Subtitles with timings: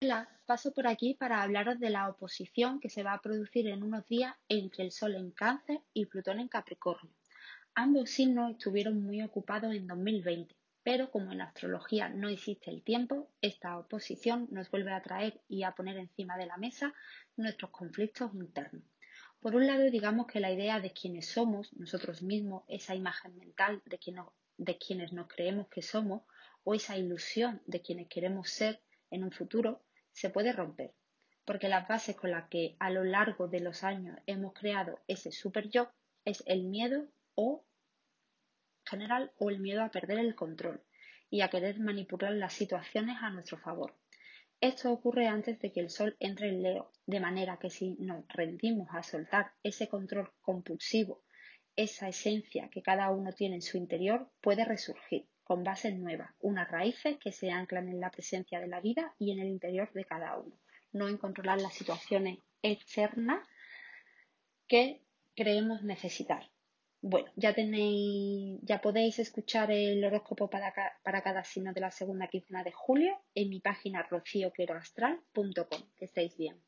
[0.00, 3.82] Hola, paso por aquí para hablaros de la oposición que se va a producir en
[3.82, 7.12] unos días entre el Sol en Cáncer y Plutón en Capricornio.
[7.74, 13.28] Ambos signos estuvieron muy ocupados en 2020, pero como en astrología no existe el tiempo,
[13.42, 16.94] esta oposición nos vuelve a traer y a poner encima de la mesa
[17.36, 18.84] nuestros conflictos internos.
[19.40, 23.82] Por un lado, digamos que la idea de quienes somos, nosotros mismos, esa imagen mental
[23.84, 23.98] de,
[24.58, 26.22] de quienes nos creemos que somos,
[26.62, 28.80] o esa ilusión de quienes queremos ser
[29.10, 29.82] en un futuro,
[30.18, 30.92] se puede romper,
[31.44, 35.30] porque las bases con las que a lo largo de los años hemos creado ese
[35.30, 35.92] super yo
[36.24, 37.64] es el miedo o
[38.84, 40.82] general o el miedo a perder el control
[41.30, 43.94] y a querer manipular las situaciones a nuestro favor.
[44.60, 48.26] Esto ocurre antes de que el sol entre en Leo, de manera que si nos
[48.26, 51.22] rendimos a soltar ese control compulsivo,
[51.78, 56.68] esa esencia que cada uno tiene en su interior, puede resurgir con bases nuevas, unas
[56.68, 60.04] raíces que se anclan en la presencia de la vida y en el interior de
[60.04, 60.58] cada uno,
[60.92, 63.46] no en controlar las situaciones externas
[64.66, 65.02] que
[65.36, 66.50] creemos necesitar.
[67.00, 70.74] Bueno, ya tenéis, ya podéis escuchar el horóscopo para,
[71.04, 75.82] para cada signo de la segunda quincena de julio en mi página rocioqueroastral.com.
[75.96, 76.60] Que estéis bien.